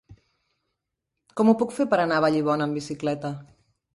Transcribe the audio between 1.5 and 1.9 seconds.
ho puc fer